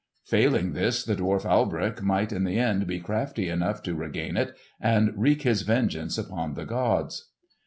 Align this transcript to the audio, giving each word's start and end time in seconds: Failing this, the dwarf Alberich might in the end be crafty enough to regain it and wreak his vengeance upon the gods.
Failing 0.25 0.73
this, 0.73 1.03
the 1.03 1.15
dwarf 1.15 1.45
Alberich 1.45 2.01
might 2.01 2.31
in 2.31 2.43
the 2.43 2.57
end 2.57 2.87
be 2.87 2.99
crafty 2.99 3.49
enough 3.49 3.83
to 3.83 3.93
regain 3.93 4.35
it 4.35 4.57
and 4.79 5.13
wreak 5.15 5.43
his 5.43 5.61
vengeance 5.61 6.17
upon 6.17 6.55
the 6.55 6.65
gods. 6.65 7.29